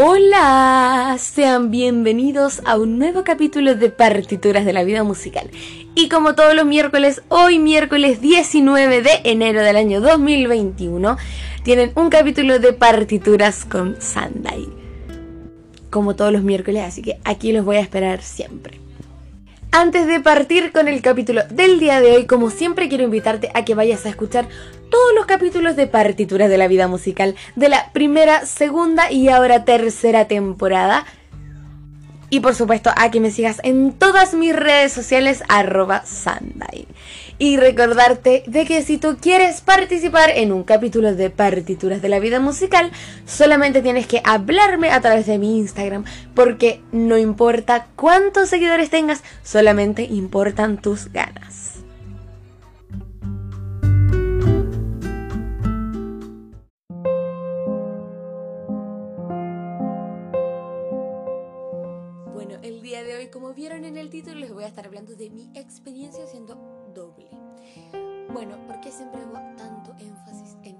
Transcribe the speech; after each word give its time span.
Hola, 0.00 1.16
sean 1.18 1.72
bienvenidos 1.72 2.62
a 2.64 2.78
un 2.78 3.00
nuevo 3.00 3.24
capítulo 3.24 3.74
de 3.74 3.90
Partituras 3.90 4.64
de 4.64 4.72
la 4.72 4.84
Vida 4.84 5.02
Musical. 5.02 5.50
Y 5.96 6.08
como 6.08 6.36
todos 6.36 6.54
los 6.54 6.66
miércoles, 6.66 7.20
hoy 7.26 7.58
miércoles 7.58 8.20
19 8.20 9.02
de 9.02 9.10
enero 9.24 9.60
del 9.60 9.74
año 9.74 10.00
2021, 10.00 11.16
tienen 11.64 11.90
un 11.96 12.10
capítulo 12.10 12.60
de 12.60 12.74
Partituras 12.74 13.64
con 13.64 14.00
Sandai. 14.00 14.68
Como 15.90 16.14
todos 16.14 16.32
los 16.32 16.44
miércoles, 16.44 16.84
así 16.84 17.02
que 17.02 17.18
aquí 17.24 17.50
los 17.50 17.64
voy 17.64 17.78
a 17.78 17.80
esperar 17.80 18.22
siempre. 18.22 18.78
Antes 19.70 20.06
de 20.06 20.20
partir 20.20 20.72
con 20.72 20.88
el 20.88 21.02
capítulo 21.02 21.42
del 21.50 21.78
día 21.78 22.00
de 22.00 22.12
hoy, 22.12 22.26
como 22.26 22.48
siempre 22.48 22.88
quiero 22.88 23.04
invitarte 23.04 23.50
a 23.52 23.66
que 23.66 23.74
vayas 23.74 24.06
a 24.06 24.08
escuchar 24.08 24.48
todos 24.90 25.14
los 25.14 25.26
capítulos 25.26 25.76
de 25.76 25.86
partituras 25.86 26.48
de 26.48 26.56
la 26.56 26.68
vida 26.68 26.88
musical 26.88 27.34
de 27.54 27.68
la 27.68 27.92
primera, 27.92 28.46
segunda 28.46 29.12
y 29.12 29.28
ahora 29.28 29.66
tercera 29.66 30.26
temporada. 30.26 31.04
Y 32.30 32.40
por 32.40 32.54
supuesto 32.54 32.90
a 32.94 33.10
que 33.10 33.20
me 33.20 33.30
sigas 33.30 33.60
en 33.62 33.92
todas 33.92 34.34
mis 34.34 34.54
redes 34.54 34.92
sociales 34.92 35.42
arroba 35.48 36.04
Sandai. 36.04 36.86
Y 37.38 37.56
recordarte 37.56 38.42
de 38.46 38.66
que 38.66 38.82
si 38.82 38.98
tú 38.98 39.16
quieres 39.20 39.60
participar 39.60 40.30
en 40.30 40.52
un 40.52 40.64
capítulo 40.64 41.14
de 41.14 41.30
partituras 41.30 42.02
de 42.02 42.08
la 42.08 42.18
vida 42.18 42.40
musical, 42.40 42.90
solamente 43.26 43.80
tienes 43.80 44.06
que 44.06 44.20
hablarme 44.24 44.90
a 44.90 45.00
través 45.00 45.26
de 45.26 45.38
mi 45.38 45.58
Instagram, 45.58 46.04
porque 46.34 46.82
no 46.92 47.16
importa 47.16 47.86
cuántos 47.96 48.48
seguidores 48.48 48.90
tengas, 48.90 49.22
solamente 49.42 50.02
importan 50.02 50.78
tus 50.78 51.12
ganas. 51.12 51.77
Estar 64.68 64.86
hablando 64.86 65.14
de 65.14 65.30
mi 65.30 65.50
experiencia 65.54 66.26
siendo 66.26 66.54
doble. 66.94 67.28
Bueno, 68.32 68.56
¿por 68.66 68.80
qué 68.80 68.92
siempre 68.92 69.20
hago 69.22 69.34
tanto 69.56 69.94
énfasis 69.98 70.56
en 70.62 70.78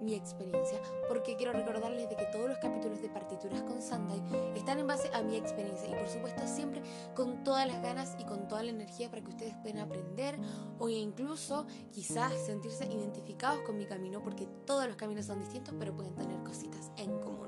mi 0.00 0.14
experiencia? 0.14 0.80
Porque 1.08 1.36
quiero 1.36 1.52
recordarles 1.52 2.08
de 2.08 2.16
que 2.16 2.24
todos 2.26 2.48
los 2.48 2.58
capítulos 2.58 3.02
de 3.02 3.08
partituras 3.08 3.62
con 3.62 3.82
Sandai 3.82 4.22
están 4.56 4.78
en 4.78 4.86
base 4.86 5.10
a 5.12 5.22
mi 5.22 5.36
experiencia 5.36 5.88
y 5.88 5.94
por 5.94 6.08
supuesto 6.08 6.46
siempre 6.46 6.82
con 7.14 7.44
todas 7.44 7.66
las 7.66 7.82
ganas 7.82 8.16
y 8.18 8.24
con 8.24 8.48
toda 8.48 8.62
la 8.62 8.70
energía 8.70 9.10
para 9.10 9.22
que 9.22 9.30
ustedes 9.30 9.54
puedan 9.62 9.78
aprender 9.78 10.38
o 10.78 10.88
incluso 10.88 11.66
quizás 11.92 12.32
sentirse 12.46 12.86
identificados 12.86 13.60
con 13.60 13.76
mi 13.76 13.86
camino 13.86 14.22
porque 14.22 14.46
todos 14.66 14.86
los 14.86 14.96
caminos 14.96 15.26
son 15.26 15.40
distintos 15.40 15.74
pero 15.78 15.94
pueden 15.94 16.14
tener 16.14 16.42
cositas 16.42 16.90
en 16.96 17.10
común. 17.20 17.43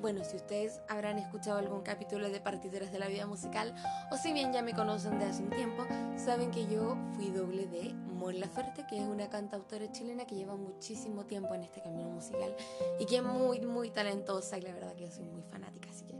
Bueno, 0.00 0.22
si 0.22 0.36
ustedes 0.36 0.80
habrán 0.86 1.18
escuchado 1.18 1.58
algún 1.58 1.82
capítulo 1.82 2.30
de 2.30 2.40
Partituras 2.40 2.92
de 2.92 3.00
la 3.00 3.08
Vida 3.08 3.26
Musical, 3.26 3.74
o 4.12 4.16
si 4.16 4.32
bien 4.32 4.52
ya 4.52 4.62
me 4.62 4.72
conocen 4.72 5.18
de 5.18 5.24
hace 5.24 5.42
un 5.42 5.50
tiempo, 5.50 5.84
saben 6.16 6.52
que 6.52 6.68
yo 6.68 6.96
fui 7.16 7.30
doble 7.30 7.66
de 7.66 7.92
Mon 8.14 8.38
Laferte, 8.38 8.86
que 8.86 8.96
es 8.96 9.04
una 9.04 9.28
cantautora 9.28 9.90
chilena 9.90 10.24
que 10.24 10.36
lleva 10.36 10.54
muchísimo 10.54 11.24
tiempo 11.26 11.52
en 11.54 11.64
este 11.64 11.82
camino 11.82 12.10
musical 12.10 12.54
y 13.00 13.06
que 13.06 13.16
es 13.16 13.24
muy, 13.24 13.60
muy 13.60 13.90
talentosa 13.90 14.56
y 14.56 14.60
la 14.60 14.72
verdad 14.72 14.94
que 14.94 15.06
yo 15.06 15.10
soy 15.10 15.24
muy 15.24 15.42
fanática, 15.42 15.90
así 15.90 16.04
que, 16.04 16.14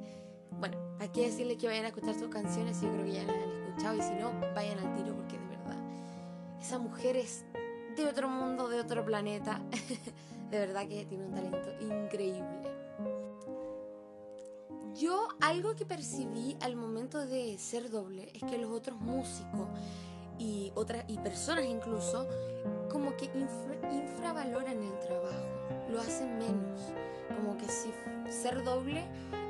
bueno, 0.59 0.77
hay 0.99 1.11
que 1.11 1.27
decirles 1.27 1.57
que 1.57 1.69
vayan 1.69 1.85
a 1.85 1.89
escuchar 1.89 2.19
sus 2.19 2.29
canciones, 2.31 2.81
yo 2.81 2.91
creo 2.93 3.05
que 3.05 3.13
ya 3.13 3.23
las 3.23 3.37
han 3.37 3.63
escuchado 3.63 3.97
y 3.97 4.03
si 4.03 4.15
no, 4.15 4.33
vayan 4.57 4.81
al 4.81 4.97
tiro 4.97 5.15
porque 5.15 5.39
de 5.39 5.47
verdad, 5.47 5.79
esa 6.61 6.79
mujer 6.81 7.17
es 7.17 7.45
de 7.97 8.07
otro 8.07 8.29
mundo, 8.29 8.69
de 8.69 8.81
otro 8.81 9.05
planeta, 9.05 9.61
de 10.51 10.59
verdad 10.59 10.89
que 10.89 11.07
tiene 11.07 11.27
un 11.27 11.33
talento 11.33 11.71
increíble. 11.81 12.78
Yo 14.99 15.29
algo 15.41 15.77
que 15.77 15.87
percibí 15.87 16.57
al 16.61 16.75
momento 16.75 17.25
de 17.25 17.57
ser 17.57 17.89
doble 17.89 18.33
es 18.35 18.43
que 18.43 18.59
los 18.59 18.73
otros 18.73 19.01
músicos 19.01 19.69
y 20.41 20.73
otras 20.75 21.05
y 21.07 21.19
personas 21.19 21.67
incluso 21.67 22.27
como 22.91 23.17
que 23.17 23.27
infra, 23.27 23.93
infravaloran 23.93 24.83
el 24.83 24.99
trabajo, 24.99 25.47
lo 25.89 26.01
hacen 26.01 26.37
menos, 26.39 26.81
como 27.37 27.57
que 27.57 27.67
si 27.69 27.93
ser 28.29 28.65
doble 28.65 29.05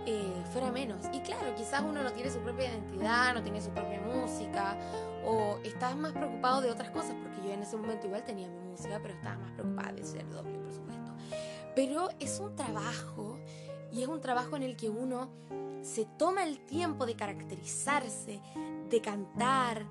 eh, 0.04 0.44
fuera 0.52 0.70
menos. 0.70 1.06
Y 1.14 1.20
claro, 1.20 1.54
quizás 1.56 1.82
uno 1.82 2.02
no 2.02 2.12
tiene 2.12 2.30
su 2.30 2.40
propia 2.40 2.68
identidad, 2.68 3.32
no 3.32 3.42
tiene 3.42 3.62
su 3.62 3.70
propia 3.70 4.02
música 4.02 4.76
o 5.24 5.58
estás 5.64 5.96
más 5.96 6.12
preocupado 6.12 6.60
de 6.60 6.70
otras 6.70 6.90
cosas, 6.90 7.14
porque 7.22 7.48
yo 7.48 7.54
en 7.54 7.62
ese 7.62 7.76
momento 7.78 8.06
igual 8.06 8.22
tenía 8.22 8.48
mi 8.48 8.60
música, 8.70 8.98
pero 9.00 9.14
estaba 9.14 9.38
más 9.38 9.52
preocupada 9.52 9.92
de 9.92 10.04
ser 10.04 10.28
doble, 10.28 10.58
por 10.58 10.72
supuesto. 10.74 11.12
Pero 11.74 12.08
es 12.18 12.38
un 12.38 12.54
trabajo 12.54 13.38
y 13.92 14.02
es 14.02 14.08
un 14.08 14.20
trabajo 14.20 14.56
en 14.56 14.62
el 14.62 14.76
que 14.76 14.90
uno 14.90 15.30
se 15.82 16.04
toma 16.04 16.44
el 16.44 16.64
tiempo 16.66 17.06
de 17.06 17.16
caracterizarse, 17.16 18.40
de 18.88 19.00
cantar, 19.00 19.86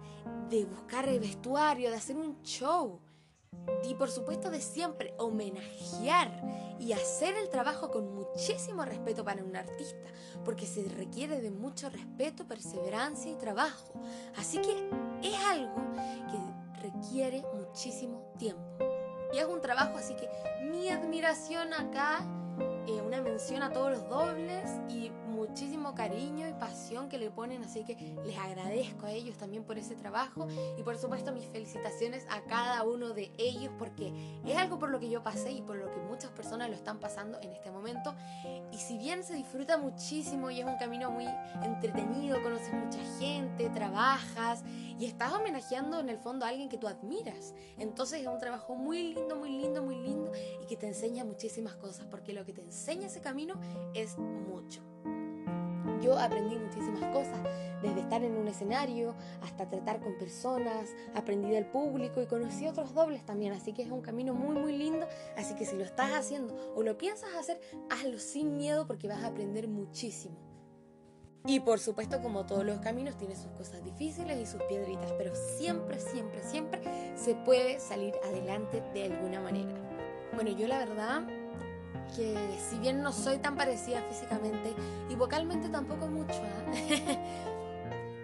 de 0.50 0.66
buscar 0.66 1.08
el 1.08 1.20
vestuario, 1.20 1.90
de 1.90 1.98
hacer 1.98 2.18
un 2.18 2.42
show. 2.44 3.00
Y 3.84 3.96
por 3.96 4.10
supuesto 4.10 4.50
de 4.50 4.62
siempre 4.62 5.14
homenajear 5.18 6.78
y 6.80 6.94
hacer 6.94 7.36
el 7.36 7.50
trabajo 7.50 7.90
con 7.90 8.14
muchísimo 8.14 8.86
respeto 8.86 9.26
para 9.26 9.44
un 9.44 9.56
artista, 9.56 10.08
porque 10.46 10.66
se 10.66 10.88
requiere 10.90 11.42
de 11.42 11.52
mucho 11.52 11.90
respeto, 11.90 12.46
perseverancia 12.46 13.32
y 13.32 13.36
trabajo. 13.36 13.94
Así 14.38 14.60
que 14.60 14.90
es 15.22 15.36
algo 15.46 15.76
que 16.32 16.82
requiere 16.82 17.44
muchísimo 17.56 18.32
tiempo. 18.38 18.64
Y 19.34 19.40
es 19.40 19.46
un 19.46 19.60
trabajo, 19.60 19.98
así 19.98 20.16
que 20.16 20.30
mi 20.64 20.90
admiración 20.90 21.74
acá 21.74 22.26
eh, 22.88 23.02
una 23.02 23.22
mención 23.22 23.64
a 23.64 23.72
todos 23.72 23.92
los 23.92 24.10
dobles 24.10 24.64
y 24.90 25.12
muchísimo 25.38 25.94
cariño 25.94 26.48
y 26.50 26.54
pasión 26.54 27.10
que 27.10 27.20
le 27.20 27.30
ponen, 27.30 27.64
así 27.64 27.84
que 27.84 27.96
les 28.26 28.38
agradezco 28.38 29.06
a 29.06 29.12
ellos 29.12 29.38
también 29.38 29.64
por 29.64 29.78
ese 29.78 29.96
trabajo. 29.96 30.48
Y 30.78 30.84
por 30.84 30.98
supuesto 30.98 31.32
mis 31.32 31.46
felicitaciones 31.46 32.26
a 32.30 32.42
cada 32.42 32.84
uno 32.84 33.10
de 33.10 33.32
ellos 33.38 33.72
porque 33.78 34.12
es 34.46 34.58
algo 34.58 34.80
por 34.80 34.90
lo 34.90 35.00
que 35.00 35.10
yo 35.10 35.24
pasé 35.24 35.52
y 35.52 35.62
por 35.62 35.78
lo 35.78 35.92
que 35.92 36.00
muchas 36.00 36.32
personas 36.32 36.70
lo 36.70 36.76
están 36.76 37.00
pasando 37.00 37.40
en 37.42 37.52
este 37.52 37.72
momento. 37.72 38.16
Y 38.72 38.78
si 38.78 38.98
bien 38.98 39.24
se 39.24 39.36
disfruta 39.36 39.78
muchísimo 39.78 40.50
y 40.50 40.60
es 40.60 40.66
un 40.66 40.78
camino 40.78 41.12
muy 41.12 41.28
entretenido, 41.62 42.42
conoces 42.42 42.74
mucha 42.74 43.04
gente, 43.20 43.70
trabajas 43.70 44.64
y 45.00 45.06
estás 45.06 45.32
homenajeando 45.34 46.00
en 46.00 46.10
el 46.10 46.18
fondo 46.18 46.46
a 46.46 46.50
alguien 46.50 46.70
que 46.70 46.78
tú 46.78 46.88
admiras, 46.88 47.54
entonces 47.78 48.22
es 48.22 48.28
un 48.28 48.40
trabajo 48.40 48.76
muy 48.76 49.14
lindo, 49.14 49.36
muy 49.36 49.52
lindo, 49.52 49.84
muy 49.84 49.96
lindo 49.96 50.32
y 50.64 50.66
que 50.66 50.76
te 50.76 50.88
enseña 50.88 51.24
muchísimas 51.24 51.76
cosas 51.76 52.08
porque 52.10 52.34
lo 52.34 52.44
que 52.44 52.54
te 52.54 52.62
enseña 52.62 53.08
ese 53.08 53.22
camino 53.22 53.60
es 53.94 54.18
mucho 54.18 54.82
yo 56.02 56.18
aprendí 56.18 56.58
muchísimas 56.58 57.04
cosas, 57.14 57.40
desde 57.82 58.02
estar 58.02 58.24
en 58.24 58.38
un 58.38 58.48
escenario 58.48 59.16
hasta 59.42 59.70
tratar 59.70 60.00
con 60.00 60.18
personas, 60.18 60.90
aprendí 61.14 61.50
del 61.50 61.66
público 61.66 62.22
y 62.22 62.28
conocí 62.28 62.68
otros 62.68 62.94
dobles 62.94 63.26
también, 63.26 63.54
así 63.54 63.74
que 63.74 63.84
es 63.84 63.92
un 63.92 64.02
camino 64.02 64.34
muy 64.34 64.56
muy 64.56 64.78
lindo, 64.78 65.08
así 65.36 65.56
que 65.56 65.66
si 65.66 65.76
lo 65.76 65.84
estás 65.84 66.12
haciendo 66.12 66.56
o 66.76 66.84
lo 66.84 66.98
piensas 66.98 67.30
hacer, 67.38 67.60
hazlo 67.90 68.20
sin 68.20 68.58
miedo 68.58 68.88
porque 68.88 69.08
vas 69.08 69.24
a 69.24 69.28
aprender 69.28 69.68
muchísimo. 69.68 70.38
Y 71.46 71.62
por 71.62 71.80
supuesto, 71.80 72.22
como 72.22 72.46
todos 72.46 72.66
los 72.66 72.80
caminos, 72.80 73.18
tiene 73.18 73.36
sus 73.36 73.52
cosas 73.52 73.82
difíciles 73.82 74.38
y 74.38 74.46
sus 74.46 74.62
piedritas, 74.64 75.14
pero 75.18 75.34
siempre, 75.34 75.98
siempre, 76.00 76.44
siempre 76.44 76.82
se 77.16 77.36
puede 77.36 77.80
salir 77.80 78.14
adelante 78.26 78.84
de 78.94 79.06
alguna 79.06 79.40
manera. 79.40 79.74
Bueno, 80.34 80.52
yo 80.52 80.68
la 80.68 80.80
verdad 80.80 81.24
que 82.16 82.36
si 82.70 82.78
bien 82.80 83.02
no 83.02 83.12
soy 83.12 83.38
tan 83.38 83.56
parecida 83.56 84.02
físicamente 84.04 84.74
y 85.10 85.16
vocalmente 85.16 85.70
tampoco 85.70 86.08
mucho, 86.08 86.42
¿eh? 86.74 87.18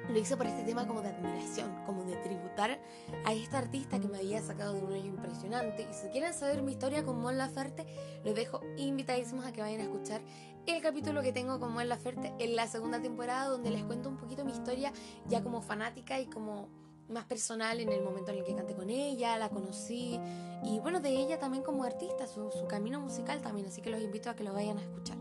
lo 0.09 0.19
hice 0.19 0.37
por 0.37 0.45
este 0.45 0.63
tema 0.63 0.85
como 0.87 1.01
de 1.01 1.09
admiración, 1.09 1.73
como 1.85 2.03
de 2.03 2.15
tributar 2.17 2.79
a 3.25 3.33
esta 3.33 3.59
artista 3.59 3.99
que 3.99 4.07
me 4.07 4.17
había 4.17 4.41
sacado 4.41 4.73
de 4.73 4.81
un 4.81 4.91
hoyo 4.91 5.05
impresionante. 5.05 5.87
Y 5.89 5.93
si 5.93 6.07
quieren 6.09 6.33
saber 6.33 6.61
mi 6.61 6.73
historia 6.73 7.03
con 7.03 7.19
Mon 7.19 7.37
Laferte, 7.37 7.85
los 8.23 8.35
dejo 8.35 8.61
invitadísimos 8.77 9.45
a 9.45 9.51
que 9.51 9.61
vayan 9.61 9.79
a 9.81 9.83
escuchar 9.83 10.21
el 10.65 10.81
capítulo 10.81 11.21
que 11.21 11.33
tengo 11.33 11.59
con 11.59 11.73
Mon 11.73 11.87
Laferte 11.89 12.33
en 12.39 12.55
la 12.55 12.67
segunda 12.67 13.01
temporada, 13.01 13.47
donde 13.47 13.71
les 13.71 13.83
cuento 13.83 14.09
un 14.09 14.17
poquito 14.17 14.45
mi 14.45 14.51
historia 14.51 14.93
ya 15.27 15.41
como 15.41 15.61
fanática 15.61 16.19
y 16.19 16.27
como 16.27 16.69
más 17.13 17.25
personal 17.25 17.79
en 17.79 17.89
el 17.91 18.01
momento 18.01 18.31
en 18.31 18.39
el 18.39 18.43
que 18.43 18.55
canté 18.55 18.75
con 18.75 18.89
ella, 18.89 19.37
la 19.37 19.49
conocí 19.49 20.19
y 20.63 20.79
bueno, 20.79 20.99
de 20.99 21.09
ella 21.09 21.39
también 21.39 21.63
como 21.63 21.83
artista, 21.83 22.27
su, 22.27 22.51
su, 22.51 22.67
camino 22.67 22.99
musical 22.99 23.41
también, 23.41 23.67
así 23.67 23.81
que 23.81 23.89
los 23.89 24.01
invito 24.01 24.29
a 24.29 24.35
que 24.35 24.43
lo 24.43 24.53
vayan 24.53 24.77
a 24.77 24.81
escuchar. 24.81 25.17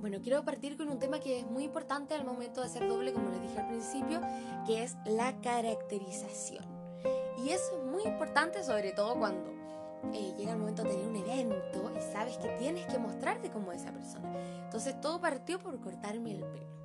Bueno, 0.00 0.18
quiero 0.22 0.44
partir 0.44 0.76
con 0.76 0.88
un 0.88 0.98
tema 0.98 1.18
que 1.18 1.40
es 1.40 1.46
muy 1.46 1.64
importante 1.64 2.14
al 2.14 2.24
momento 2.24 2.60
de 2.60 2.68
hacer 2.68 2.88
doble, 2.88 3.12
como 3.12 3.30
les 3.30 3.42
dije 3.42 3.58
al 3.58 3.68
principio, 3.68 4.20
que 4.66 4.84
es 4.84 4.96
la 5.06 5.40
caracterización. 5.40 6.64
Y 7.44 7.50
eso 7.50 7.78
es 7.78 7.84
muy 7.84 8.04
importante 8.04 8.62
sobre 8.62 8.92
todo 8.92 9.18
cuando 9.18 9.50
eh, 10.12 10.34
llega 10.36 10.52
el 10.52 10.58
momento 10.58 10.84
de 10.84 10.90
tener 10.90 11.06
un 11.06 11.16
evento 11.16 11.92
y 11.96 12.12
sabes 12.12 12.38
que 12.38 12.48
tienes 12.58 12.86
que 12.86 12.98
mostrarte 12.98 13.50
como 13.50 13.72
esa 13.72 13.92
persona. 13.92 14.32
Entonces 14.64 15.00
todo 15.00 15.20
partió 15.20 15.58
por 15.58 15.80
cortarme 15.80 16.32
el 16.32 16.44
pelo 16.44 16.77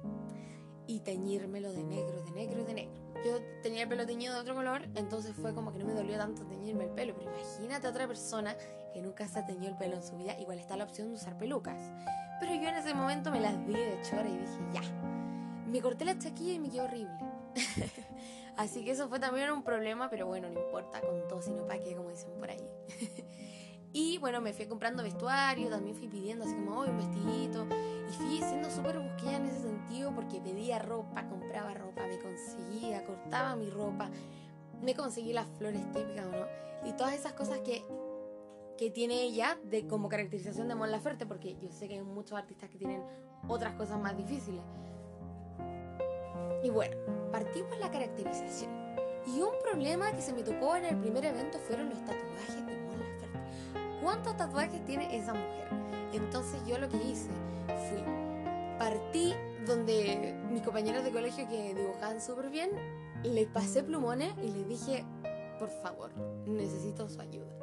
y 0.88 1.00
teñírmelo 1.00 1.72
de 1.72 1.84
negro, 1.84 2.24
de 2.24 2.32
negro, 2.32 2.64
de 2.66 2.74
negro 2.74 3.04
yo 3.24 3.42
tenía 3.62 3.84
el 3.84 3.90
pelo 3.90 4.06
teñido 4.06 4.34
de 4.34 4.42
otro 4.42 4.56
color, 4.56 4.84
entonces 4.96 5.34
fue 5.36 5.54
como 5.54 5.72
que 5.72 5.80
no 5.80 5.86
me 5.86 5.94
dolió 5.94 6.18
tanto 6.18 6.46
teñirme 6.46 6.86
el 6.86 6.90
pelo. 6.92 7.16
Pero 7.18 7.32
imagínate 7.32 7.88
a 7.88 7.90
otra 7.90 8.08
persona 8.08 8.56
que 8.94 9.02
nunca 9.02 9.28
se 9.28 9.40
ha 9.40 9.46
teñido 9.46 9.72
el 9.72 9.78
pelo 9.78 9.96
en 9.96 10.04
su 10.04 10.18
vida, 10.18 10.38
igual 10.40 10.60
está 10.60 10.76
la 10.76 10.84
opción 10.84 11.10
de 11.10 11.16
usar 11.16 11.38
pelucas. 11.38 11.80
pero 12.40 12.54
yo 12.54 12.68
en 12.68 12.76
ese 12.76 12.94
momento 12.94 13.32
me 13.32 13.40
las 13.40 13.66
di 13.66 13.74
de 13.74 14.00
chora 14.02 14.28
y 14.28 14.38
dije, 14.38 14.60
ya. 14.74 14.82
Me 15.68 15.82
corté 15.82 16.06
la 16.06 16.18
chaquilla 16.20 16.54
y 16.54 16.60
me 16.60 16.70
quedó 16.70 16.84
horrible. 16.84 17.18
Así 18.58 18.84
que 18.84 18.92
eso 18.92 19.10
fue 19.10 19.20
también 19.20 19.52
un 19.52 19.64
problema, 19.64 20.10
pero 20.10 20.28
bueno, 20.28 20.50
no 20.50 20.60
importa, 20.60 21.02
con 21.02 21.28
todo, 21.28 21.42
sino 21.42 21.66
para 21.66 21.80
qué, 21.80 21.96
como 21.96 22.10
dicen 22.10 22.30
por 22.38 22.52
ahí. 22.52 22.70
y 23.94 24.20
bueno, 24.20 24.42
me 24.42 24.54
fui 24.54 24.68
comprando 24.68 25.02
vestuario, 25.02 25.70
también 25.70 25.96
fui 25.96 26.08
pidiendo 26.08 26.46
así 26.46 26.54
como, 26.54 26.82
oh, 26.82 26.86
un 26.86 26.98
vestidito. 26.98 27.68
Fui 28.18 28.38
siendo 28.38 28.70
súper 28.70 29.00
busquilla 29.00 29.38
en 29.38 29.46
ese 29.46 29.62
sentido 29.62 30.14
porque 30.14 30.40
pedía 30.40 30.80
ropa, 30.80 31.28
compraba 31.28 31.74
ropa, 31.74 32.06
me 32.08 32.20
conseguía, 32.20 33.04
cortaba 33.04 33.56
mi 33.56 33.70
ropa, 33.70 34.10
me 34.82 34.96
conseguí 34.96 35.34
las 35.34 35.48
flores 35.58 35.82
típicas, 35.92 36.26
¿no? 36.26 36.46
Y 36.88 36.94
todas 36.94 37.14
esas 37.14 37.34
cosas 37.34 37.60
que 37.60 37.84
que 38.78 38.90
tiene 38.90 39.22
ella 39.22 39.58
de 39.64 39.88
como 39.88 40.10
caracterización 40.10 40.68
de 40.68 40.76
Mon 40.76 40.92
Laferte, 40.92 41.26
porque 41.26 41.56
yo 41.62 41.72
sé 41.72 41.88
que 41.88 41.96
hay 41.96 42.02
muchos 42.02 42.38
artistas 42.38 42.70
que 42.70 42.78
tienen 42.78 43.04
otras 43.48 43.76
cosas 43.76 44.00
más 44.00 44.18
difíciles. 44.18 44.62
Y 46.64 46.70
bueno, 46.70 46.96
partimos 47.32 47.78
la 47.80 47.92
caracterización. 47.92 48.72
Y 49.28 49.42
un 49.42 49.54
problema 49.64 50.12
que 50.12 50.22
se 50.22 50.34
me 50.34 50.44
tocó 50.44 50.76
en 50.76 50.86
el 50.86 50.98
primer 50.98 51.26
evento 51.26 51.60
fueron 51.60 51.90
los 51.90 52.00
tatuajes. 52.00 52.63
¿Cuántos 54.04 54.36
tatuajes 54.36 54.84
tiene 54.86 55.16
esa 55.16 55.34
mujer? 55.34 55.70
Entonces 56.12 56.62
yo 56.68 56.78
lo 56.78 56.90
que 56.90 56.98
hice 56.98 57.30
fui, 57.90 58.04
partí 58.78 59.34
donde 59.66 60.38
mis 60.52 60.62
compañeros 60.62 61.06
de 61.06 61.12
colegio 61.12 61.48
que 61.48 61.74
dibujaban 61.74 62.22
súper 62.22 62.50
bien, 62.50 62.72
le 63.24 63.48
pasé 63.48 63.82
plumones 63.82 64.34
y 64.44 64.52
les 64.52 64.68
dije, 64.68 65.06
por 65.58 65.70
favor, 65.70 66.12
necesito 66.46 67.08
su 67.08 67.22
ayuda. 67.22 67.54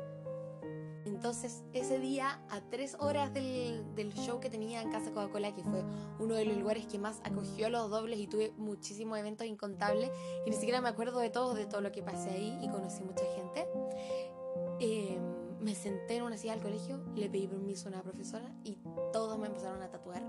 Entonces, 1.04 1.62
ese 1.74 1.98
día, 1.98 2.40
a 2.48 2.62
tres 2.70 2.96
horas 2.98 3.32
del, 3.34 3.84
show 4.14 4.40
que 4.40 4.48
tenía 4.48 4.80
en 4.80 4.90
Casa 4.90 5.10
Coca-Cola, 5.10 5.54
que 5.54 5.62
fue 5.62 5.84
uno 6.18 6.34
de 6.34 6.46
los 6.46 6.56
lugares 6.56 6.86
que 6.86 6.98
más 6.98 7.20
acogió 7.24 7.68
los 7.68 7.90
dobles 7.90 8.18
y 8.18 8.26
tuve 8.26 8.54
muchísimos 8.56 9.18
eventos 9.18 9.46
incontables, 9.46 10.10
y 10.46 10.50
ni 10.50 10.56
siquiera 10.56 10.80
me 10.80 10.88
acuerdo 10.88 11.18
de 11.18 11.28
todo, 11.28 11.52
de 11.52 11.66
todo 11.66 11.82
lo 11.82 11.92
que 11.92 12.02
pasé 12.02 12.30
ahí 12.30 12.58
y 12.62 12.68
conocí 12.68 13.02
mucha 13.02 13.24
gente, 13.34 13.66
em, 14.80 15.29
me 15.60 15.74
senté 15.74 16.16
en 16.16 16.22
una 16.22 16.36
silla 16.36 16.54
del 16.54 16.62
colegio, 16.62 17.00
le 17.14 17.28
pedí 17.28 17.46
permiso 17.46 17.88
a 17.88 17.92
una 17.92 18.02
profesora 18.02 18.50
y 18.64 18.78
todos 19.12 19.38
me 19.38 19.46
empezaron 19.46 19.82
a 19.82 19.90
tatuar 19.90 20.22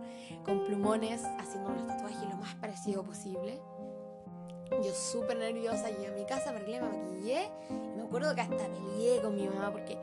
con 0.43 0.63
plumones, 0.65 1.23
haciendo 1.39 1.69
los 1.71 1.87
tatuajes 1.87 2.29
lo 2.29 2.37
más 2.37 2.55
parecido 2.55 3.03
posible. 3.03 3.61
Yo 4.83 4.93
súper 4.93 5.37
nerviosa, 5.37 5.89
llegué 5.89 6.07
a 6.07 6.11
mi 6.11 6.25
casa, 6.25 6.53
me 6.53 6.61
me 6.61 6.79
maquillé 6.79 7.51
y 7.69 7.97
me 7.97 8.03
acuerdo 8.03 8.33
que 8.33 8.41
hasta 8.41 8.67
peleé 8.69 9.21
con 9.21 9.35
mi 9.35 9.47
mamá 9.47 9.71
porque 9.71 9.97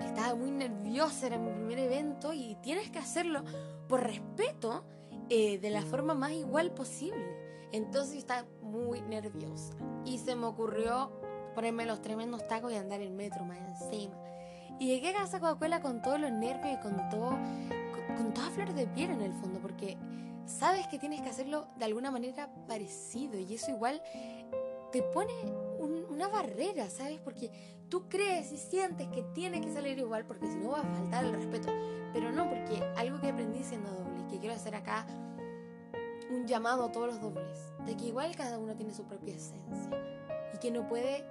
estaba 0.00 0.34
muy 0.34 0.50
nerviosa, 0.50 1.26
era 1.26 1.38
mi 1.38 1.52
primer 1.52 1.78
evento 1.78 2.32
y 2.32 2.56
tienes 2.62 2.90
que 2.90 2.98
hacerlo 2.98 3.44
por 3.88 4.02
respeto 4.02 4.84
eh, 5.28 5.58
de 5.58 5.70
la 5.70 5.82
forma 5.82 6.14
más 6.14 6.32
igual 6.32 6.72
posible. 6.72 7.46
Entonces 7.72 8.14
yo 8.14 8.18
estaba 8.20 8.46
muy 8.62 9.02
nerviosa 9.02 9.74
y 10.04 10.18
se 10.18 10.34
me 10.34 10.46
ocurrió 10.46 11.12
ponerme 11.54 11.84
los 11.84 12.00
tremendos 12.00 12.46
tacos 12.46 12.72
y 12.72 12.76
andar 12.76 13.00
en 13.00 13.16
metro 13.16 13.44
más 13.44 13.58
encima. 13.58 14.16
Y 14.78 14.86
llegué 14.86 15.10
a 15.10 15.14
casa 15.14 15.40
Coca-Cola 15.40 15.80
con 15.80 16.02
todos 16.02 16.20
los 16.20 16.30
nervios 16.30 16.78
y 16.78 16.82
con 16.82 17.08
todo, 17.08 17.30
con, 17.30 18.16
con 18.16 18.34
todas 18.34 18.50
flores 18.50 18.74
de 18.74 18.86
piel 18.86 19.10
en 19.10 19.22
el 19.22 19.32
fondo, 19.32 19.58
porque 19.60 19.96
sabes 20.46 20.86
que 20.88 20.98
tienes 20.98 21.22
que 21.22 21.28
hacerlo 21.28 21.66
de 21.78 21.84
alguna 21.84 22.10
manera 22.10 22.48
parecido 22.68 23.38
y 23.38 23.54
eso 23.54 23.70
igual 23.70 24.02
te 24.92 25.02
pone 25.02 25.32
una 26.08 26.28
barrera, 26.28 26.88
¿sabes? 26.88 27.20
Porque 27.20 27.50
tú 27.88 28.08
crees 28.08 28.52
y 28.52 28.56
sientes 28.56 29.08
que 29.08 29.22
tiene 29.34 29.60
que 29.60 29.72
salir 29.72 29.98
igual 29.98 30.24
porque 30.24 30.46
si 30.46 30.56
no 30.56 30.70
va 30.70 30.80
a 30.80 30.82
faltar 30.82 31.24
el 31.24 31.32
respeto. 31.32 31.68
Pero 32.12 32.32
no, 32.32 32.48
porque 32.48 32.82
algo 32.96 33.20
que 33.20 33.28
aprendí 33.28 33.62
siendo 33.62 33.90
doble 33.90 34.20
y 34.20 34.32
que 34.32 34.38
quiero 34.38 34.54
hacer 34.54 34.74
acá 34.74 35.06
un 36.30 36.46
llamado 36.46 36.86
a 36.86 36.92
todos 36.92 37.08
los 37.08 37.20
dobles, 37.20 37.58
de 37.84 37.96
que 37.96 38.06
igual 38.06 38.34
cada 38.34 38.58
uno 38.58 38.74
tiene 38.74 38.94
su 38.94 39.04
propia 39.04 39.34
esencia 39.34 39.90
y 40.56 40.58
que 40.58 40.70
no 40.70 40.88
puede 40.88 41.24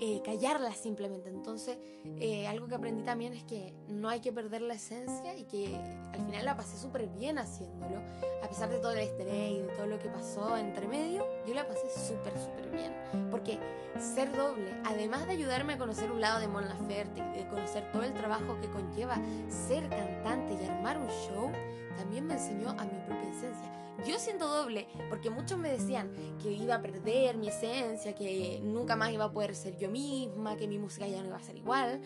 eh, 0.00 0.20
callarla 0.24 0.72
simplemente. 0.72 1.30
Entonces, 1.30 1.78
eh, 2.18 2.46
algo 2.48 2.66
que 2.66 2.74
aprendí 2.74 3.02
también 3.04 3.32
es 3.32 3.44
que 3.44 3.74
no 3.88 4.08
hay 4.08 4.20
que 4.20 4.32
perder 4.32 4.62
la 4.62 4.74
esencia 4.74 5.36
y 5.36 5.44
que 5.44 5.76
al 6.12 6.24
final 6.24 6.44
la 6.44 6.56
pasé 6.56 6.76
súper 6.76 7.06
bien 7.08 7.38
haciéndolo. 7.38 8.00
A 8.42 8.48
pesar 8.48 8.70
de 8.70 8.78
todo 8.78 8.92
el 8.92 8.98
estrés 8.98 9.52
y 9.52 9.60
de 9.60 9.68
todo 9.68 9.86
lo 9.86 9.98
que 9.98 10.08
pasó 10.08 10.56
entre 10.56 10.88
medio, 10.88 11.24
yo 11.46 11.54
la 11.54 11.66
pasé 11.66 11.88
súper, 11.90 12.32
súper 12.38 12.70
bien. 12.70 12.92
Porque 13.30 13.58
ser 13.98 14.34
doble, 14.36 14.72
además 14.84 15.26
de 15.26 15.32
ayudarme 15.32 15.74
a 15.74 15.78
conocer 15.78 16.10
un 16.10 16.20
lado 16.20 16.40
de 16.40 16.48
Mon 16.48 16.68
Laferte 16.68 17.20
y 17.34 17.38
de 17.38 17.48
conocer 17.48 17.90
todo 17.92 18.02
el 18.02 18.12
trabajo 18.14 18.58
que 18.60 18.68
conlleva 18.68 19.16
ser 19.48 19.88
cantante 19.88 20.54
y 20.60 20.66
armar 20.66 20.98
un 20.98 21.08
show, 21.08 21.50
también 21.96 22.26
me 22.26 22.34
enseñó 22.34 22.70
a 22.70 22.84
mi 22.84 22.98
propia 23.06 23.30
esencia 23.30 23.81
yo 24.06 24.18
siento 24.18 24.48
doble, 24.48 24.88
porque 25.08 25.30
muchos 25.30 25.58
me 25.58 25.70
decían 25.70 26.10
que 26.42 26.50
iba 26.50 26.76
a 26.76 26.82
perder 26.82 27.36
mi 27.36 27.48
esencia, 27.48 28.14
que 28.14 28.60
nunca 28.62 28.96
más 28.96 29.12
iba 29.12 29.24
a 29.24 29.32
poder 29.32 29.54
ser 29.54 29.76
yo 29.76 29.90
misma, 29.90 30.56
que 30.56 30.66
mi 30.66 30.78
música 30.78 31.06
ya 31.06 31.20
no 31.20 31.28
iba 31.28 31.36
a 31.36 31.42
ser 31.42 31.56
igual. 31.56 32.00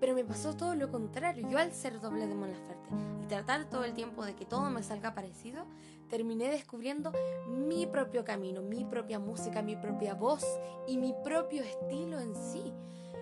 Pero 0.00 0.14
me 0.14 0.24
pasó 0.24 0.56
todo 0.56 0.74
lo 0.74 0.90
contrario. 0.90 1.48
Yo 1.48 1.58
al 1.58 1.72
ser 1.72 2.00
doble 2.00 2.26
de 2.26 2.34
Mon 2.34 2.50
Laferte 2.50 2.88
y 3.22 3.26
tratar 3.26 3.68
todo 3.70 3.84
el 3.84 3.94
tiempo 3.94 4.24
de 4.24 4.34
que 4.34 4.44
todo 4.44 4.68
me 4.68 4.82
salga 4.82 5.14
parecido, 5.14 5.64
terminé 6.10 6.48
descubriendo 6.48 7.12
mi 7.48 7.86
propio 7.86 8.24
camino, 8.24 8.62
mi 8.62 8.84
propia 8.84 9.18
música, 9.18 9.62
mi 9.62 9.76
propia 9.76 10.14
voz 10.14 10.44
y 10.86 10.96
mi 10.96 11.14
propio 11.24 11.62
estilo 11.62 12.20
en 12.20 12.34
sí. 12.34 12.72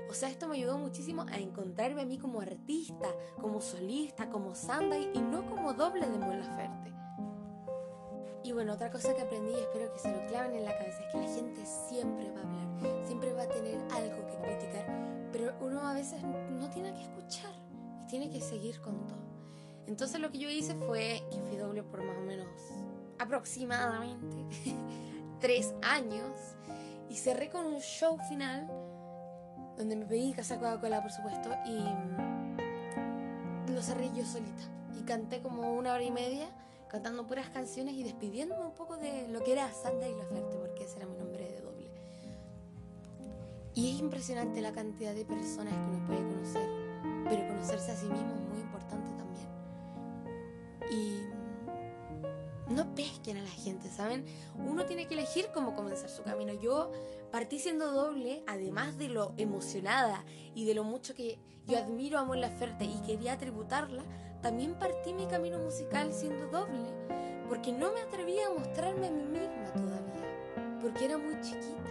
O 0.09 0.15
sea, 0.15 0.29
esto 0.29 0.49
me 0.49 0.57
ayudó 0.57 0.77
muchísimo 0.77 1.25
a 1.31 1.39
encontrarme 1.39 2.03
a 2.03 2.07
mí 2.07 2.19
como 2.19 2.41
artista, 2.41 3.09
como 3.41 3.61
solista, 3.61 4.29
como 4.29 4.55
Sunday 4.55 5.11
y 5.15 5.21
no 5.21 5.49
como 5.49 5.73
doble 5.75 6.09
de 6.09 6.19
Mon 6.19 6.41
Laferte. 6.41 7.00
Y 8.43 8.53
bueno, 8.53 8.73
otra 8.73 8.91
cosa 8.91 9.15
que 9.15 9.23
aprendí 9.23 9.53
y 9.53 9.61
espero 9.61 9.93
que 9.93 9.99
se 9.99 10.11
lo 10.11 10.27
claven 10.27 10.55
en 10.55 10.65
la 10.65 10.77
cabeza 10.77 11.03
es 11.05 11.13
que 11.13 11.19
la 11.19 11.29
gente 11.29 11.67
siempre 11.89 12.31
va 12.31 12.41
a 12.41 12.43
hablar, 12.43 13.07
siempre 13.07 13.33
va 13.33 13.43
a 13.43 13.49
tener 13.49 13.79
algo 13.93 14.27
que 14.27 14.37
criticar, 14.39 14.87
pero 15.31 15.55
uno 15.61 15.87
a 15.87 15.93
veces 15.93 16.23
no 16.23 16.71
tiene 16.71 16.95
que 16.95 17.03
escuchar 17.03 17.53
y 18.03 18.07
tiene 18.07 18.31
que 18.31 18.41
seguir 18.41 18.81
con 18.81 19.07
todo. 19.07 19.21
Entonces 19.87 20.21
lo 20.21 20.31
que 20.31 20.39
yo 20.39 20.49
hice 20.49 20.75
fue 20.75 21.23
que 21.31 21.39
fui 21.43 21.57
doble 21.57 21.83
por 21.83 22.03
más 22.03 22.17
o 22.17 22.23
menos 22.23 22.49
aproximadamente 23.19 24.37
tres 25.41 25.75
años 25.83 26.33
y 27.11 27.17
cerré 27.17 27.51
con 27.51 27.67
un 27.67 27.81
show 27.81 28.17
final 28.29 28.67
donde 29.77 29.97
me 29.97 30.07
pedí 30.07 30.33
casa 30.33 30.57
Coca-Cola 30.57 31.03
por 31.03 31.11
supuesto 31.11 31.51
y 31.67 31.79
lo 33.73 33.83
cerré 33.83 34.11
yo 34.15 34.25
solita 34.25 34.63
y 34.99 35.03
canté 35.03 35.43
como 35.43 35.75
una 35.75 35.93
hora 35.95 36.05
y 36.05 36.11
media 36.11 36.49
cantando 36.91 37.27
puras 37.27 37.49
canciones 37.51 37.95
y 37.95 38.03
despidiéndome 38.03 38.65
un 38.65 38.73
popoco 38.73 38.97
de 38.97 39.29
lo 39.29 39.43
que 39.43 39.53
era 39.53 39.73
Santa 39.73 40.09
y 40.09 40.15
La 40.15 40.25
Ferte, 40.25 40.57
porque 40.57 40.85
ese 40.85 40.97
era 40.97 41.07
mi 41.07 41.17
nombre 41.17 41.49
de 41.49 41.61
doble. 41.61 41.91
Y 43.75 43.95
es 43.95 44.01
impresionante 44.01 44.61
la 44.61 44.73
cantidad 44.73 45.15
de 45.15 45.25
personas 45.25 45.73
que 45.73 45.97
uno 45.97 46.07
puede 46.07 46.23
conocer, 46.23 46.69
pero 47.29 47.47
conocerse 47.47 47.93
a 47.93 47.97
sí 47.97 48.07
mismo 48.07 48.35
es 48.35 48.49
muy 48.49 48.61
importante 48.61 49.11
también. 49.17 49.49
Y 50.91 51.31
no 52.73 52.93
pesquen 52.97 53.37
a 53.37 53.43
la 53.43 53.51
gente, 53.51 53.89
¿saben? 53.89 54.25
Uno 54.59 54.85
tiene 54.87 55.07
que 55.07 55.15
elegir 55.15 55.49
cómo 55.55 55.77
comenzar 55.77 56.11
su 56.11 56.25
camino. 56.25 56.55
Yo 56.55 56.91
partí 57.31 57.61
siendo 57.61 57.93
doble, 57.93 58.43
además 58.49 58.99
de 58.99 59.09
lo 59.09 59.33
emocionada 59.37 60.25
y 60.57 60.65
de 60.65 60.75
lo 60.75 60.83
mucho 60.83 61.15
que 61.15 61.39
yo 61.67 61.79
admiro 61.79 62.19
a 62.19 62.25
Mon 62.25 62.41
Laferte 62.41 62.85
y 62.85 63.01
quería 63.07 63.39
tributarla, 63.39 64.03
también 64.43 64.75
partí 64.75 65.13
mi 65.13 65.27
camino 65.27 65.59
musical 65.59 66.13
siendo 66.13 66.47
doble, 66.47 66.89
porque 67.49 67.73
no 67.73 67.93
me 67.93 68.01
atrevía 68.01 68.47
a 68.47 68.59
mostrarme 68.59 69.09
a 69.09 69.11
mí 69.11 69.25
misma 69.25 69.73
todavía, 69.75 70.79
porque 70.81 71.05
era 71.05 71.19
muy 71.19 71.39
chiquita, 71.41 71.91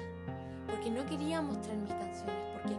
porque 0.65 0.89
no 0.89 1.05
quería 1.05 1.41
mostrar 1.41 1.77
mis 1.77 1.93
canciones, 1.93 2.35
porque 2.53 2.75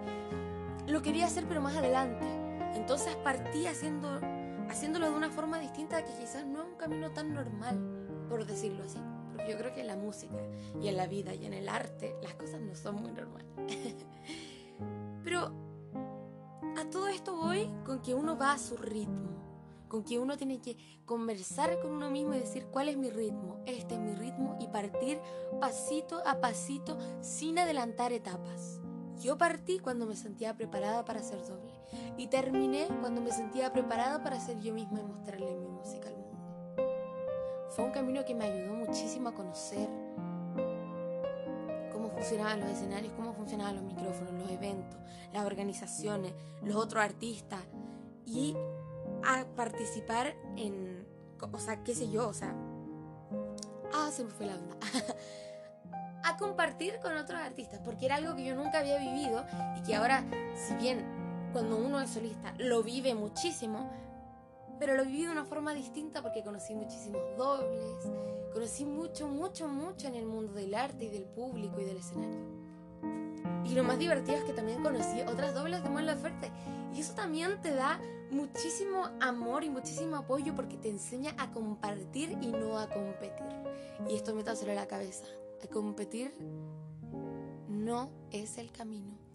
lo 0.91 1.03
quería 1.03 1.27
hacer 1.27 1.45
pero 1.49 1.61
más 1.61 1.77
adelante. 1.77 2.27
Entonces 2.75 3.15
partí 3.17 3.67
haciendo, 3.67 4.21
haciéndolo 4.69 5.11
de 5.11 5.17
una 5.17 5.31
forma 5.31 5.59
distinta 5.61 6.05
que 6.05 6.13
quizás 6.15 6.47
no 6.47 6.63
es 6.63 6.69
un 6.69 6.77
camino 6.77 7.13
tan 7.13 7.33
normal, 7.33 7.79
por 8.29 8.47
decirlo 8.47 8.85
así. 8.85 8.99
Porque 9.33 9.53
yo 9.53 9.59
creo 9.59 9.73
que 9.73 9.83
en 9.83 9.87
la 9.87 9.97
música 9.97 10.37
y 10.81 10.89
en 10.89 10.97
la 10.97 11.07
vida 11.07 11.35
y 11.35 11.47
en 11.47 11.55
el 11.55 11.69
arte 11.69 12.17
las 12.23 12.35
cosas 12.35 12.61
no 12.61 12.75
son 12.75 12.97
muy 12.97 13.13
normales. 13.13 13.47
pero 15.25 15.53
a 16.77 16.91
todo 16.91 17.07
esto 17.09 17.37
voy 17.37 17.71
con 17.85 18.01
que 18.01 18.15
uno 18.15 18.37
va 18.37 18.53
a 18.53 18.59
su 18.59 18.77
ritmo 18.77 19.30
con 19.91 20.05
que 20.05 20.19
uno 20.19 20.39
tiene 20.39 20.63
que 20.63 20.79
conversar 21.05 21.79
con 21.81 21.91
uno 21.91 22.11
mismo 22.11 22.33
y 22.33 22.39
decir 22.39 22.65
cuál 22.71 22.89
es 22.89 22.97
mi 22.97 23.11
ritmo, 23.11 23.61
este 23.67 23.95
es 23.95 24.01
mi 24.01 24.15
ritmo 24.15 24.57
y 24.61 24.69
partir 24.69 25.21
pasito 25.61 26.23
a 26.25 26.41
pasito 26.41 26.97
sin 27.21 27.59
adelantar 27.59 28.13
etapas. 28.13 28.81
Yo 29.21 29.37
partí 29.37 29.81
cuando 29.81 30.07
me 30.07 30.17
sentía 30.17 30.57
preparada 30.57 31.05
para 31.05 31.23
ser 31.23 31.45
doble 31.47 31.73
y 32.17 32.29
terminé 32.29 32.87
cuando 33.01 33.21
me 33.21 33.33
sentía 33.33 33.73
preparada 33.73 34.23
para 34.23 34.41
ser 34.41 34.61
yo 34.61 34.73
misma 34.73 35.01
y 35.01 35.05
mostrarle 35.05 35.55
mi 35.57 35.69
música 35.69 36.09
al 36.09 36.15
mundo. 36.15 36.31
Fue 37.71 37.85
un 37.85 37.91
camino 37.91 38.25
que 38.25 38.35
me 38.35 38.45
ayudó 38.45 38.75
muchísimo 38.75 39.29
a 39.29 39.35
conocer 39.35 39.89
cómo 41.93 42.11
funcionaban 42.11 42.61
los 42.61 42.71
escenarios, 42.71 43.13
cómo 43.15 43.35
funcionaban 43.35 43.75
los 43.75 43.85
micrófonos, 43.85 44.33
los 44.35 44.51
eventos, 44.51 45.01
las 45.33 45.45
organizaciones, 45.45 46.33
los 46.63 46.77
otros 46.77 47.03
artistas 47.03 47.61
y 48.25 48.55
a 49.25 49.45
participar 49.57 50.35
en 50.57 51.01
o 51.53 51.59
sea, 51.59 51.83
qué 51.83 51.95
sé 51.95 52.11
yo, 52.11 52.29
o 52.29 52.35
sea, 52.35 52.55
ah, 53.95 54.11
se 54.13 54.25
me 54.25 54.31
fue 54.31 54.47
la 54.47 54.55
onda. 54.55 54.77
a 56.23 56.37
compartir 56.37 56.99
con 57.01 57.17
otros 57.17 57.41
artistas, 57.41 57.81
porque 57.85 58.07
era 58.07 58.17
algo 58.17 58.37
que 58.37 58.45
yo 58.45 58.55
nunca 58.55 58.81
había 58.81 58.99
vivido 58.99 59.45
y 59.77 59.83
que 59.83 59.95
ahora, 59.95 60.25
si 60.55 60.75
bien 60.75 61.05
cuando 61.53 61.77
uno 61.79 62.01
es 62.01 62.11
solista 62.11 62.55
lo 62.59 62.83
vive 62.83 63.15
muchísimo, 63.15 63.91
pero 64.79 64.95
lo 64.95 65.05
viví 65.05 65.25
de 65.25 65.33
una 65.33 65.45
forma 65.45 65.75
distinta 65.75 66.23
porque 66.23 66.43
conocí 66.43 66.75
muchísimos 66.75 67.21
dobles, 67.37 67.97
conocí 68.53 68.85
mucho, 68.85 69.29
mucho, 69.29 69.69
mucho 69.69 70.09
en 70.09 70.15
el 70.15 70.27
mundo 70.27 70.53
del 70.53 70.75
arte 70.75 71.07
y 71.07 71.09
del 71.09 71.25
público 71.25 71.81
y 71.81 71.85
del 71.85 71.97
escenario. 71.99 72.60
Y 73.65 73.75
lo 73.75 73.85
más 73.85 73.99
divertido 73.99 74.39
es 74.39 74.45
que 74.45 74.53
también 74.53 74.83
conocí 74.83 75.21
otras 75.23 75.55
dobles 75.55 75.83
de 75.83 75.91
Mon 75.91 76.07
Laferte. 76.07 76.51
Y 76.95 77.01
eso 77.01 77.15
también 77.15 77.61
te 77.63 77.75
da 77.75 78.01
muchísimo 78.31 79.09
amor 79.21 79.65
y 79.65 79.71
muchísimo 79.71 80.17
apoyo 80.17 80.55
porque 80.55 80.77
te 80.77 80.89
enseña 80.89 81.35
a 81.39 81.51
compartir 81.53 82.37
y 82.41 82.49
no 82.49 82.79
a 82.79 82.89
competir. 82.89 83.47
Y 84.09 84.15
esto 84.15 84.35
me 84.35 84.45
sobre 84.45 84.75
la 84.75 84.87
cabeza. 84.87 85.27
A 85.63 85.67
competir 85.67 86.35
no 87.69 88.11
es 88.31 88.59
el 88.59 88.73
camino. 88.73 89.30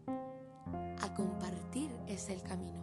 A 1.01 1.13
compartir 1.13 1.89
es 2.07 2.29
el 2.29 2.41
camino. 2.41 2.79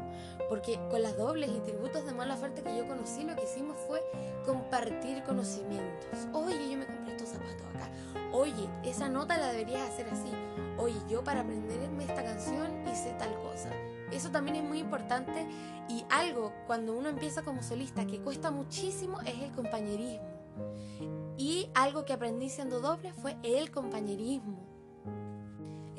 Porque 0.48 0.78
con 0.90 1.02
las 1.02 1.16
dobles 1.16 1.50
y 1.50 1.60
tributos 1.60 2.04
de 2.04 2.12
mala 2.12 2.34
Laferte 2.34 2.62
que 2.62 2.76
yo 2.76 2.86
conocí, 2.86 3.24
lo 3.24 3.34
que 3.34 3.44
hicimos 3.44 3.76
fue 3.86 4.02
compartir 4.44 5.22
conocimientos. 5.24 6.26
Oye, 6.32 6.70
yo 6.70 6.78
me 6.78 6.86
compré 6.86 7.12
estos 7.14 7.30
zapatos 7.30 7.66
acá. 7.74 7.90
Oye, 8.32 8.68
esa 8.84 9.08
nota 9.08 9.36
la 9.36 9.48
deberías 9.48 9.88
hacer 9.88 10.08
así. 10.08 10.30
Oye, 10.78 10.96
yo 11.08 11.22
para 11.22 11.40
aprenderme 11.40 12.04
esta 12.04 12.24
canción 12.24 12.86
hice 12.88 13.14
tal 13.18 13.34
cosa. 13.40 13.70
Eso 14.10 14.30
también 14.30 14.56
es 14.56 14.64
muy 14.64 14.78
importante 14.78 15.46
y 15.88 16.04
algo 16.10 16.52
cuando 16.66 16.96
uno 16.96 17.08
empieza 17.08 17.42
como 17.42 17.62
solista 17.62 18.06
que 18.06 18.20
cuesta 18.20 18.50
muchísimo 18.50 19.20
es 19.22 19.40
el 19.42 19.52
compañerismo. 19.52 20.28
Y 21.38 21.70
algo 21.74 22.04
que 22.04 22.12
aprendí 22.12 22.48
siendo 22.50 22.80
doble 22.80 23.12
fue 23.12 23.36
el 23.42 23.70
compañerismo. 23.70 24.71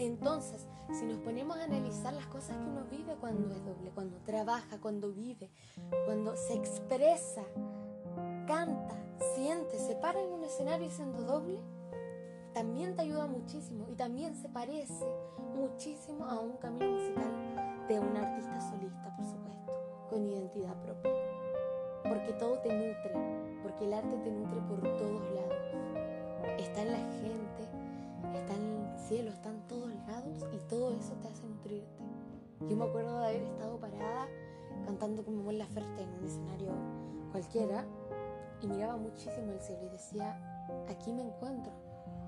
Entonces, 0.06 0.68
si 0.92 1.06
nos 1.06 1.20
ponemos 1.20 1.58
a 1.58 1.64
analizar 1.64 2.14
las 2.14 2.26
cosas 2.28 2.58
que 2.58 2.64
uno 2.64 2.84
vive 2.92 3.16
cuando 3.20 3.54
es 3.54 3.64
doble, 3.64 3.92
cuando 3.92 4.18
trabaja, 4.26 4.80
cuando 4.82 5.14
vive, 5.14 5.50
cuando 6.06 6.36
se 6.36 6.56
expresa, 6.56 7.44
canta, 8.46 9.02
siente, 9.36 9.80
se 9.80 9.96
para 9.96 10.22
en 10.22 10.32
un 10.32 10.44
escenario 10.44 10.90
siendo 10.90 11.24
doble, 11.24 11.60
también 12.54 12.96
te 12.96 13.04
ayuda 13.04 13.28
muchísimo 13.28 13.88
y 13.90 13.96
también 13.96 14.36
se 14.36 14.50
parece 14.50 15.06
muchísimo 15.56 16.26
a 16.26 16.40
un 16.40 16.58
camino 16.58 16.92
musical 16.92 17.53
cualquiera 37.34 37.84
y 38.62 38.68
miraba 38.68 38.96
muchísimo 38.96 39.52
el 39.52 39.60
cielo 39.60 39.84
y 39.88 39.90
decía, 39.90 40.40
aquí 40.88 41.12
me 41.12 41.24
encuentro 41.24 41.74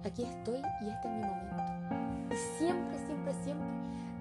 aquí 0.05 0.23
estoy 0.23 0.61
y 0.81 0.89
este 0.89 1.07
es 1.07 1.13
mi 1.13 1.21
momento. 1.21 2.33
Y 2.33 2.37
siempre, 2.57 2.97
siempre, 3.05 3.33
siempre 3.43 3.67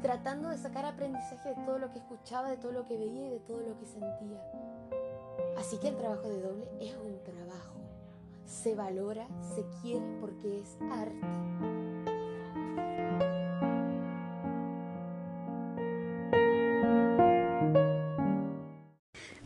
tratando 0.02 0.50
de 0.50 0.58
sacar 0.58 0.84
aprendizaje 0.84 1.50
de 1.50 1.64
todo 1.64 1.78
lo 1.78 1.90
que 1.90 1.98
escuchaba, 1.98 2.50
de 2.50 2.58
todo 2.58 2.72
lo 2.72 2.84
que 2.84 2.96
veía 2.96 3.26
y 3.26 3.30
de 3.30 3.40
todo 3.40 3.60
lo 3.60 3.78
que 3.78 3.86
sentía. 3.86 4.42
Así 5.58 5.78
que 5.78 5.88
el 5.88 5.96
trabajo 5.96 6.28
de 6.28 6.42
doble 6.42 6.68
es 6.80 6.94
un 6.96 7.22
trabajo. 7.24 7.74
Se 8.44 8.74
valora, 8.74 9.26
se 9.54 9.64
quiere 9.80 10.04
porque 10.20 10.60
es 10.60 10.76
arte. 10.92 12.13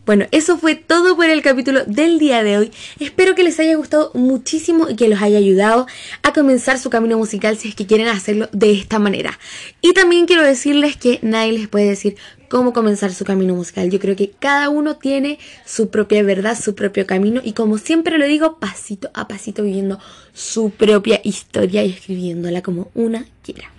Bueno, 0.08 0.24
eso 0.30 0.56
fue 0.56 0.74
todo 0.74 1.16
por 1.16 1.26
el 1.26 1.42
capítulo 1.42 1.84
del 1.84 2.18
día 2.18 2.42
de 2.42 2.56
hoy. 2.56 2.70
Espero 2.98 3.34
que 3.34 3.42
les 3.42 3.60
haya 3.60 3.76
gustado 3.76 4.10
muchísimo 4.14 4.88
y 4.88 4.96
que 4.96 5.06
los 5.06 5.20
haya 5.20 5.36
ayudado 5.36 5.86
a 6.22 6.32
comenzar 6.32 6.78
su 6.78 6.88
camino 6.88 7.18
musical 7.18 7.58
si 7.58 7.68
es 7.68 7.74
que 7.74 7.84
quieren 7.84 8.08
hacerlo 8.08 8.48
de 8.52 8.72
esta 8.72 8.98
manera. 8.98 9.38
Y 9.82 9.92
también 9.92 10.24
quiero 10.24 10.44
decirles 10.44 10.96
que 10.96 11.18
nadie 11.20 11.52
les 11.52 11.68
puede 11.68 11.90
decir 11.90 12.16
cómo 12.48 12.72
comenzar 12.72 13.12
su 13.12 13.26
camino 13.26 13.54
musical. 13.54 13.90
Yo 13.90 14.00
creo 14.00 14.16
que 14.16 14.30
cada 14.30 14.70
uno 14.70 14.96
tiene 14.96 15.38
su 15.66 15.90
propia 15.90 16.22
verdad, 16.22 16.58
su 16.58 16.74
propio 16.74 17.06
camino 17.06 17.42
y 17.44 17.52
como 17.52 17.76
siempre 17.76 18.16
lo 18.16 18.24
digo, 18.24 18.58
pasito 18.58 19.10
a 19.12 19.28
pasito 19.28 19.62
viviendo 19.62 19.98
su 20.32 20.70
propia 20.70 21.20
historia 21.22 21.84
y 21.84 21.90
escribiéndola 21.90 22.62
como 22.62 22.90
una 22.94 23.26
quiera. 23.42 23.70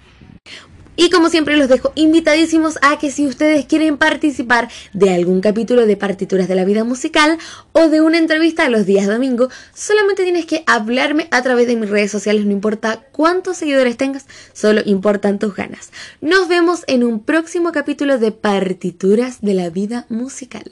Y 1.02 1.10
como 1.10 1.30
siempre 1.30 1.56
los 1.56 1.70
dejo 1.70 1.94
invitadísimos 1.96 2.78
a 2.82 3.00
que 3.00 3.10
si 3.10 3.26
ustedes 3.26 3.66
quieren 3.66 3.98
participar 3.98 4.68
de 4.92 5.14
algún 5.14 5.40
capítulo 5.40 5.86
de 5.86 5.96
partituras 5.96 6.50
de 6.50 6.56
la 6.56 6.66
vida 6.66 6.84
musical 6.84 7.38
o 7.72 7.88
de 7.88 8.02
una 8.02 8.18
entrevista 8.18 8.68
los 8.68 8.86
días 8.86 9.08
domingo, 9.08 9.48
solamente 9.74 10.24
tienes 10.24 10.46
que 10.46 10.66
hablarme 10.68 11.30
a 11.32 11.42
través 11.42 11.68
de 11.68 11.78
mis 11.78 11.90
redes 11.90 12.12
sociales, 12.12 12.46
no 12.46 12.52
importa 12.52 13.08
cuántos 13.14 13.56
seguidores 13.56 13.96
tengas, 13.96 14.26
solo 14.52 14.82
importan 14.84 15.40
tus 15.40 15.56
ganas. 15.56 15.94
Nos 16.20 16.50
vemos 16.50 16.84
en 16.88 17.06
un 17.06 17.24
próximo 17.24 17.72
capítulo 17.72 18.18
de 18.18 18.34
partituras 18.34 19.40
de 19.40 19.54
la 19.54 19.70
vida 19.70 20.06
musical. 20.10 20.70